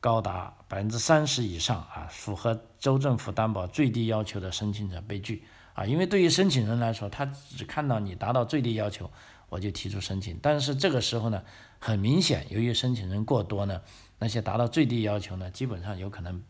[0.00, 9.08] 高达百分之三十以上啊符合州政府担保最低要求的申请者被拒啊，因为对于申请人来说，他只看到你达到最低要求，
[9.48, 10.36] 我就提出申请。
[10.42, 11.44] 但是这个时候呢，
[11.78, 13.80] 很明显，由于申请人过多呢，
[14.22, 16.40] 那些达到最低要求呢，基本上有可能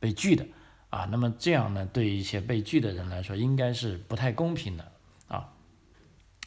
[0.00, 0.46] 被拒的
[0.88, 1.06] 啊。
[1.10, 4.90] 那么这样呢，对于一些被拒的人来说，应该是不太公平的
[5.28, 5.52] 啊。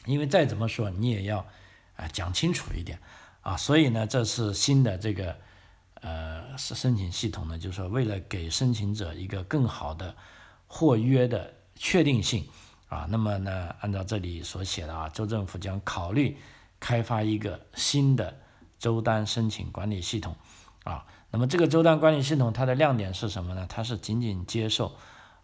[0.04, 1.46] 因为再怎么说，你也要
[1.94, 2.98] 啊讲清楚一点
[3.42, 3.56] 啊。
[3.56, 5.36] 所以呢，这是新的这个
[6.00, 10.16] 呃申申请系统呢，就是说为了给申请者一个更好的
[10.66, 11.54] 获约的。
[11.80, 12.44] 确定性
[12.88, 16.36] 啊，那么呢，按照这里所写的啊，州政府将考虑
[16.80, 18.36] 开发一个新的
[18.80, 20.34] 州单申请管理系统
[20.90, 21.06] 啊。
[21.30, 23.66] 那么这个周单管理系统它的亮点是什么呢？
[23.68, 24.96] 它是仅仅接受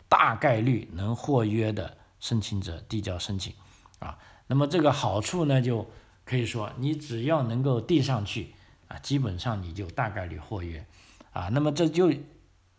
[0.09, 3.55] 大概率能获约的申请者递交申请
[3.99, 4.19] 啊。
[4.47, 5.87] 那么这个好处呢，就
[6.25, 8.55] 可以说你只要能够递上去
[8.89, 10.85] 啊，基本上你就大概率获约
[11.33, 11.49] 啊。
[11.49, 12.13] 那么这就。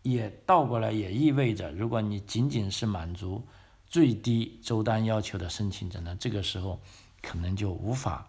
[0.02, 3.44] 也倒过来也意味着，如果你仅仅是满足
[3.88, 6.80] 最低周单要求的申请者呢，这个时候
[7.20, 8.24] 可能就无法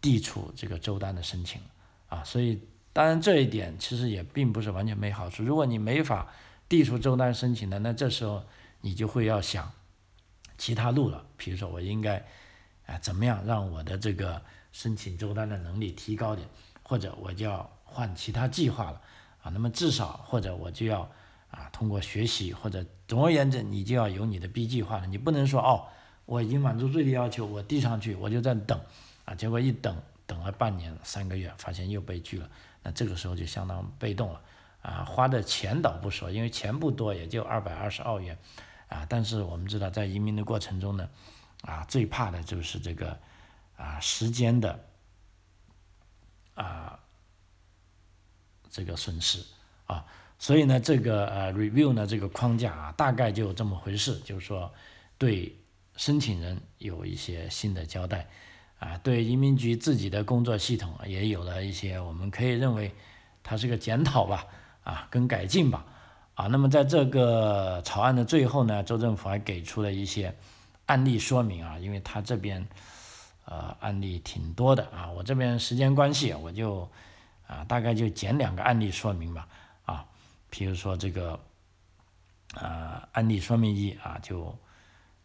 [0.00, 1.60] 递出这个周单的申请
[2.08, 2.22] 啊。
[2.22, 2.62] 所以，
[2.98, 5.44] 当然这一点其实也并不是完全没好处。
[5.44, 6.26] 如果你没法
[6.68, 8.42] 递出周单申请的，那这时候
[8.80, 9.70] 你就会要想
[10.56, 11.24] 其他路了。
[11.36, 12.16] 比如说，我应该
[12.86, 16.48] 啊怎么样让我的这个申请周单的能力提高点，
[16.82, 19.00] 或者我就要换其他计划了。
[19.44, 21.08] 啊，那么至少或者我就要
[21.52, 25.06] 啊通过学习或者总而言之，你就要有你的 B 计划了。
[25.06, 25.86] 你不能说哦，
[26.26, 28.76] 我已经满足最低要求，我递上去我就在等，
[29.24, 32.50] 啊，结果一等等了半年三个月，发现又被拒了，
[32.92, 34.40] 这个时候就相当被动了。
[34.82, 38.38] 啊，花的钱倒不说，因为钱不多，也就二百二十澳元，
[38.88, 41.08] 啊，但是我们知道在移民的过程中呢，
[41.62, 43.18] 啊，最怕的就是这个
[43.76, 44.84] 啊时间的
[46.54, 46.98] 啊。
[48.70, 49.42] 这个损失
[49.86, 50.04] 啊，
[50.38, 54.72] 所以呢，这个呃 review 呢这个框架啊，大概就这么回事，就是说
[55.16, 55.58] 对
[55.96, 58.28] 申请人有一些新的交代
[58.78, 62.92] 啊，对移民局自己的工作系统也有了一些，我们可以认为
[63.42, 64.46] 它是个检讨吧，
[64.84, 65.84] 啊，跟改进吧，
[66.34, 70.34] 啊，那么在这个草案的最后呢，州政府还给出了一些
[70.86, 72.66] 案例说明啊，因为他这边
[73.44, 76.88] 呃案例挺多的啊，我这边时间关系我就。
[77.48, 79.48] 啊，大概就讲两个案例说明吧。
[79.86, 80.04] 啊，
[80.50, 81.40] 比如说这个，
[82.52, 84.54] 啊，案例说明一啊，就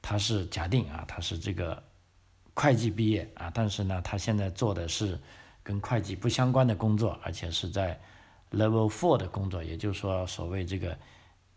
[0.02, 1.84] 他是假定啊，他是这个
[2.54, 5.20] 会计毕业啊，但是呢，他现在做的是
[5.64, 8.00] 跟会计不相关的工作，而且是在
[8.52, 10.98] Level Four 的工作，也就是说，所谓这个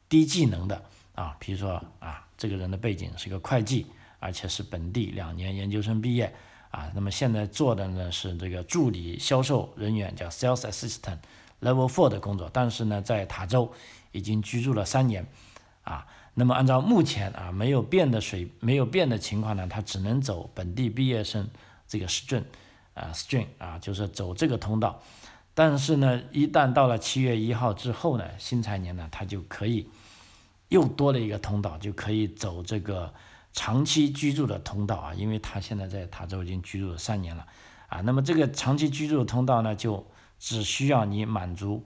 [0.08, 0.82] 低技能的
[1.14, 3.86] 啊，比如说啊，这个人的背景是个会计，
[4.18, 6.34] 而且是本地两年研究生毕业。
[6.70, 11.18] 啊，那么现在做的呢是这个助理销售人员，叫 sales assistant
[11.62, 13.72] level four 的工作，但是呢，在塔州
[14.12, 15.26] 已经居住了三年，
[15.84, 16.06] 啊，
[16.38, 21.48] 那么按照目前啊没有变的水没有变的情况呢，他只能走本地毕业生
[21.88, 22.44] 这个 stream，
[22.94, 25.02] 啊 stream 啊，就是走这个通道，
[25.54, 29.88] 但是呢，一旦到了七月一号之后呢，新财年呢，他就可以
[30.68, 33.12] 又多了一个通道，就可以走这个。
[33.58, 37.46] 长期居住的通道啊，因为他现在在塔州已经居住了三年了，
[37.88, 40.06] 啊，那么这个长期居住的通道呢，就
[40.38, 41.82] 只需要你满足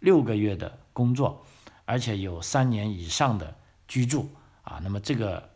[0.00, 1.46] 六个月的工作，
[1.84, 3.54] 而且有三年以上的
[3.92, 4.30] 居住
[4.62, 5.50] 啊，那么这个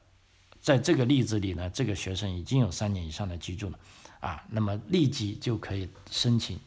[0.60, 3.78] 在这个例子里呢，这个学生已经有三年以上的居住了，
[4.20, 6.60] 啊，那么立即就可以申请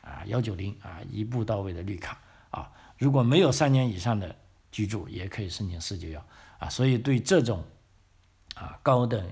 [0.00, 4.34] 啊幺九零啊一步到位的绿卡啊，如果没有三年以上的
[4.72, 6.26] 居住，也可以申请四九幺
[6.58, 7.62] 啊，所以对这种。
[8.54, 9.28] 啊，高等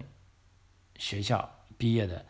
[0.98, 2.26] 学校毕业的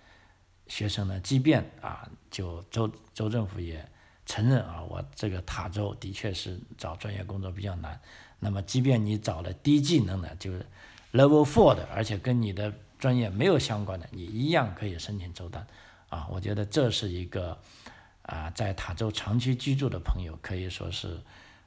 [0.66, 3.82] 学生呢，即便啊，就州州政府也
[4.26, 7.98] 承认啊，我这个塔州的确是找专业工作比较难。
[8.44, 10.66] 那么，即便你找了低技能的，就是
[11.12, 15.64] level four 的，而且跟你的专业没有相关的，你一样可以申请州单。
[16.08, 17.56] 啊，我觉得这是一个
[18.22, 21.20] 啊，在塔州长期居住的朋友可以说是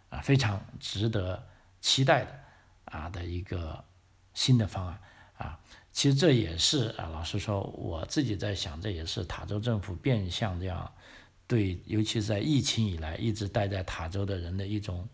[0.09, 1.41] 啊非常值得
[1.79, 2.39] 期待的
[2.85, 3.81] 啊的一个
[4.33, 4.99] 新的方案。
[5.37, 5.57] 啊，
[5.93, 10.91] 其实这也是啊，老实说，我自己在想，这也是塔州政府变相这样
[11.47, 15.07] 对，尤其是在疫情以来一直待在塔州的人的一种，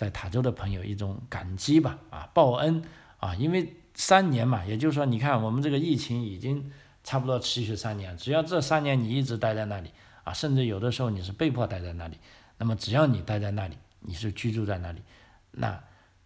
[0.00, 2.82] 在塔州的朋友一种感激吧，啊，报恩
[3.18, 6.72] 啊，因为三年嘛，也就是说，你看我们这个疫情已经
[7.04, 9.90] 差不多持续三年，只要这三年你一直待在那里
[10.24, 12.16] 啊，甚至有的时候你是被迫待在那里，
[12.56, 15.02] 那么只要你待在那里，你是居住在那里，
[15.50, 15.78] 那。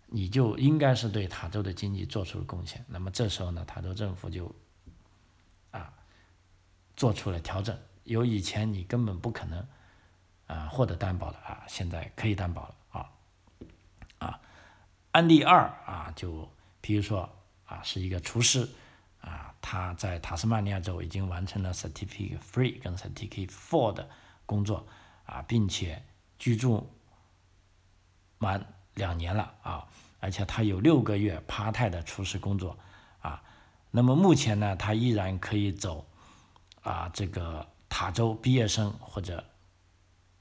[0.06, 2.84] 你就应该是对塔州的经济做出了贡献。
[2.86, 4.54] 那么这时候呢，塔州政府就
[5.72, 5.92] 啊
[6.94, 9.66] 做出了调整，由以前你根本不可能
[10.46, 13.10] 啊获得担保的啊，现在可以担保了啊。
[15.14, 16.50] 案例二啊，就
[16.80, 17.30] 比如说
[17.66, 18.68] 啊，是一个厨师，
[19.20, 24.10] 啊，他在塔斯马尼亚州已经完成了 Certificate Three 跟 Certificate Four 的
[24.44, 24.84] 工作，
[25.24, 26.02] 啊，并且
[26.36, 26.90] 居住
[28.38, 29.86] 满两年了啊，
[30.18, 32.76] 而且他有六个月 part time 的厨师工作，
[33.20, 33.40] 啊，
[33.92, 36.04] 那么目前呢，他依然可以走
[36.82, 39.44] 啊这个塔州毕业生或者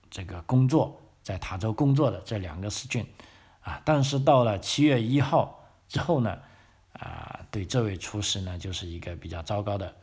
[0.09, 3.05] 这个工作在塔州工作的这两个 stream，
[3.63, 6.37] 啊，但是到了七月一号之后呢。
[6.93, 9.93] 啊，对这位厨师呢，就是一个比较糟糕的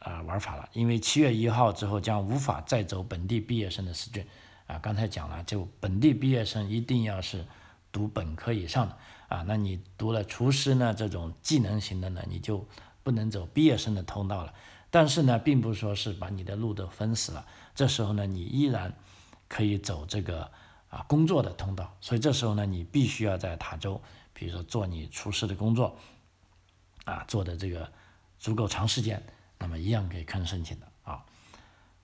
[0.00, 4.26] 啊玩法了，因为七月一号之后将无法再走本地毕业生的试卷
[4.66, 4.76] 啊。
[4.80, 7.46] 刚才讲了，就本地毕业生一定要是
[7.92, 8.96] 读本科以上的
[9.28, 9.44] 啊。
[9.46, 12.66] 那你读了厨师呢这种技能型的呢，你就
[13.04, 14.52] 不能走毕业生的通道了。
[14.90, 18.92] 但是呢，并不是说是把你的路都封死了，这时候呢，你依然
[19.48, 20.50] 可以走这个
[20.94, 21.92] 啊工作的通道。
[22.00, 24.00] 所以这时候呢，你必须要在塔州。
[24.36, 25.96] 比如说做你厨师的工作，
[27.04, 27.88] 啊，做的这个
[28.40, 29.22] 足够长时间，
[29.58, 31.24] 那么一样可以坑申请的啊。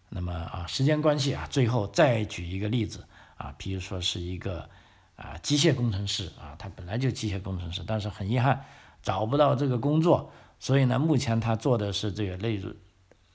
[0.09, 3.05] 那么啊，时间关系啊，最后再举一个例子
[3.37, 4.71] 啊，比如说是一个
[5.17, 8.65] 啊机械工程师啊，他本来就机械工程师，但是很遗憾
[9.03, 10.31] 找不到这个工作，
[10.61, 12.73] 所以呢，目前他做的是这个例如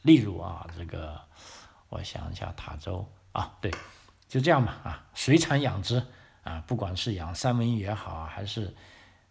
[0.04, 1.20] 例如啊，这个
[1.90, 3.70] 我想一下，塔州啊，对，
[4.36, 6.04] 就这样吧啊，水产养殖。
[6.44, 8.76] 啊，不管是养三文鱼也好，还是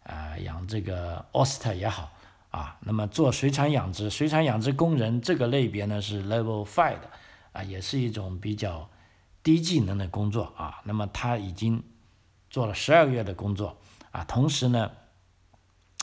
[0.03, 2.11] 啊养这个 oyster 也好，
[2.51, 7.11] 啊，那么做水产养殖，水产养殖工人这个类别呢是 level five 的，
[7.53, 8.91] 啊，也是一种比较
[9.45, 10.81] 低技能的工作啊。
[10.85, 11.81] 那么他已经
[12.51, 13.79] 做了十二个月的工作，
[14.11, 14.91] 啊，同时呢，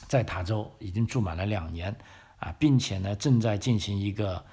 [0.08, 1.94] 在塔州已经住满了两年，
[2.38, 4.46] 啊，并且呢正在进行一个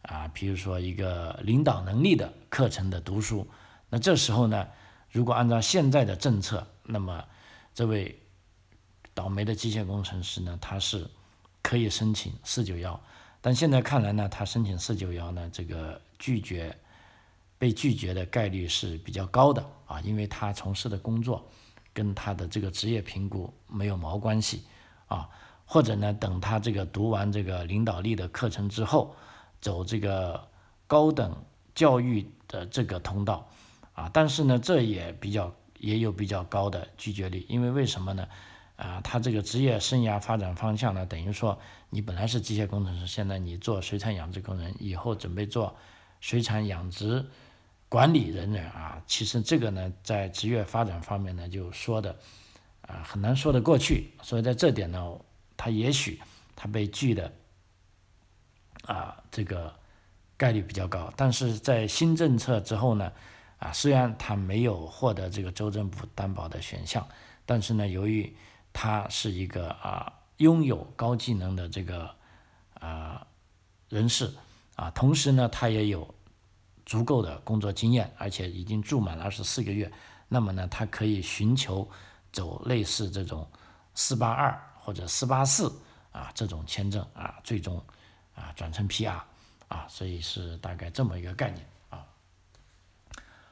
[0.00, 3.46] 啊，比如说一个领导能力的课程的读书。
[3.88, 4.66] 那这时候呢？
[5.12, 7.24] 如果按照现在的政策，那么
[7.72, 8.20] 这位
[9.14, 11.08] 倒霉的机械工程师呢，他是
[11.62, 13.00] 可以申请四九幺，
[13.40, 16.76] 但现在看来呢，他申请四九幺呢，这个拒绝
[17.56, 21.48] 被拒绝的概率是比较高的啊，因为他从事的工作
[21.94, 24.64] 跟他的这个职业评估没有毛关系
[25.06, 25.26] 啊，
[25.64, 29.16] 或者呢，等他这个读完这个领导力的课程之后，
[29.62, 30.46] 走这个
[30.86, 31.34] 高等
[31.74, 33.48] 教育的这个通道。
[33.96, 38.28] 啊，但是呢，这也比较也有比较高的拒绝率，因为为什么呢？
[38.76, 45.74] 啊，他这个职业生涯发展方向呢，等于说你本来是机械工程师，现在你做水产养殖工人，以后准备做
[46.20, 47.24] 水产养殖
[47.88, 52.14] 管理人员啊，其实这个呢，在职业发展方面呢，就说的
[52.82, 55.18] 啊很难说得过去，所以在这点呢，
[55.56, 56.20] 他也许
[56.54, 57.32] 他被拒的
[58.84, 59.74] 啊这个
[60.36, 63.10] 概率比较高，但是在新政策之后呢。
[63.58, 67.06] 啊，虽然他没有获得这个州政府担保的选项，
[67.46, 68.36] 但是呢，由于
[68.72, 72.14] 他是一个啊拥有高技能的这个
[72.78, 73.26] 啊
[73.88, 74.30] 人士
[74.74, 76.14] 啊，同时呢，他也有
[76.84, 79.90] 足够的工作经验，而且已经住满了二十四个月，
[80.28, 81.88] 那么呢，他可以寻求
[82.30, 83.48] 走类似这种
[83.94, 85.72] 四八二或者四八四
[86.12, 87.82] 啊这种签证啊，最终
[88.34, 89.18] 啊转成 PR
[89.68, 91.66] 啊，所以是大概这么一个概念。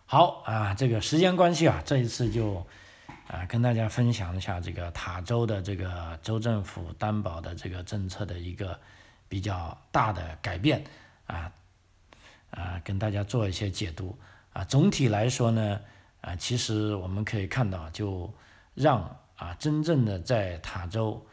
[0.07, 2.65] 好啊，这个时间关系啊，这一次就
[3.27, 8.79] 啊跟大家分享一下这个塔州的这个州政府担保的这个政策的一个
[9.29, 10.85] 比较大的改变
[11.27, 11.51] 啊
[12.51, 14.17] 啊，跟大家做一些解读
[14.53, 14.63] 啊。
[14.65, 15.81] 总体来说呢
[16.21, 18.33] 啊，其实我们可以看到，就
[18.75, 21.27] 让啊真正的在塔州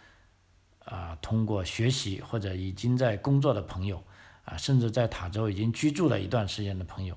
[0.85, 4.01] 啊通过学习或者已经在工作的朋友
[4.45, 7.15] 啊，甚至在塔州已经居住了一段时间的朋友。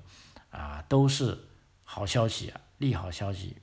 [0.55, 1.37] 啊，都是
[1.83, 3.57] 好消息啊，利好消息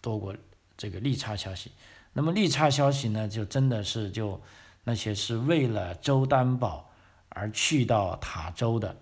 [0.00, 0.32] 多过
[0.76, 1.72] 这个利差消息。
[2.12, 4.40] 那么利差消息呢，就真的是就
[4.84, 6.88] 那些是为了州担保
[7.30, 8.96] 而去到塔州的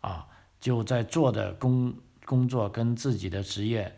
[0.00, 0.26] 啊，
[0.58, 3.94] 就在做的工工作跟自己的职业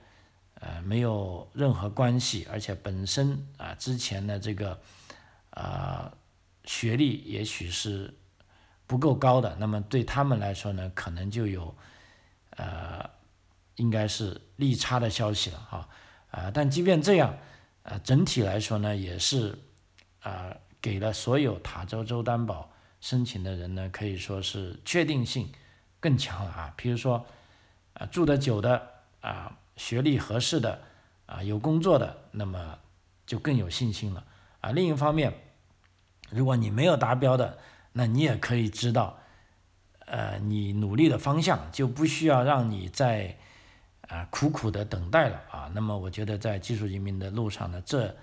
[0.55, 4.81] 呃没有任何关系，而且本身啊之前的这个
[5.51, 6.13] 啊
[6.65, 8.13] 学历也许是
[8.89, 11.73] 不够高的，那么对他们来说呢，可能就有。
[12.57, 13.09] 呃，
[13.77, 15.89] 应该是利差的消息了哈，
[16.31, 17.35] 啊，但即便这样，
[17.83, 19.59] 呃，整体来说呢，也是
[20.21, 25.51] 啊，给了所有塔州州担保申请的人呢，可以说是确定性
[25.99, 26.75] 更强了啊。
[26.77, 27.25] 比如说，
[27.95, 28.89] 啊，住得久的
[29.23, 30.83] 啊，学历合适的
[31.27, 32.79] 啊，有工作的，那么
[33.27, 34.23] 就更有信心了
[34.61, 34.73] 啊。
[34.73, 35.33] 另一方面，
[36.31, 37.59] 如果你没有达标的，
[37.93, 39.19] 那你也可以知道。
[40.13, 43.35] 呃，你努力的方向就不需要让你再
[44.09, 45.71] 啊苦苦的等待了啊。
[45.75, 48.15] 那么我觉得在技术移民的路上呢，这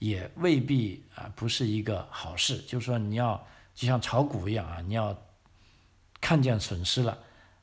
[0.00, 2.58] 也未必啊不是一个好事。
[2.66, 5.16] 就是说你要就像炒股一样啊，你要
[6.20, 7.16] 看见损失了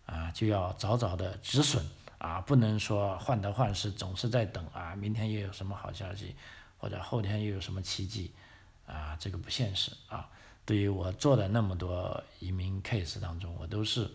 [0.06, 1.86] 啊，就要早早的止损
[2.20, 6.34] 啊，不能说患得患失，总是在等啊，明天又有什么好消息，
[6.78, 8.32] 或者后天又有什么奇迹
[8.88, 10.30] 啊，这个不现实啊。
[10.66, 14.10] 对于我做的那么多移民 case 当中，我都是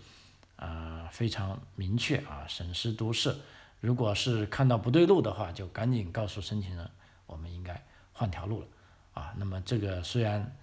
[0.57, 3.37] 啊非常明确啊，审时度势。
[3.81, 6.91] 如果是看到不对路的话，就赶紧告诉申请人，
[7.27, 7.85] 我们应该
[8.15, 8.67] 换条路了
[9.13, 9.35] 啊。
[9.37, 10.57] 那么这个虽然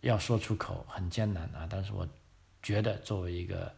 [0.00, 2.06] 要说出口很艰难啊，但是我
[2.62, 3.74] 觉得作为一个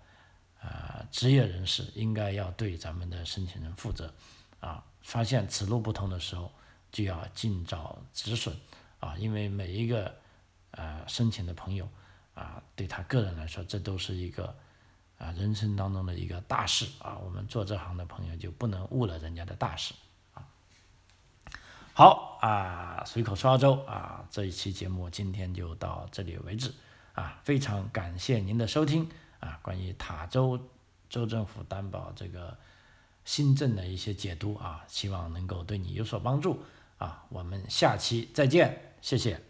[0.61, 4.13] 啊职业人士，应该要对咱们的申请人负责
[4.61, 4.85] 啊。
[5.01, 6.53] 发现此路不通的时候，
[6.93, 8.55] 就要尽早止损
[9.01, 10.15] 啊，因为每一个。
[10.79, 11.89] 呃，申请的朋友
[12.35, 14.55] 啊，对他个人来说，这都是一个
[15.19, 17.19] 啊人生当中的一个大事啊。
[17.19, 19.93] 我们做这行的朋友就不能误了人家的大事
[20.35, 20.47] 啊。
[21.95, 26.73] 好啊，随口说澳洲啊，这一期节目今天就到这里为止
[27.13, 27.41] 啊。
[27.43, 29.11] 非常感谢您的收听
[29.41, 30.61] 啊，关于塔州
[31.11, 32.57] 州政府担保这个
[33.25, 36.63] 新政的一些解读啊，希望能够对你有所帮助
[36.99, 37.25] 啊。
[37.31, 39.48] 我们下期再见，谢谢。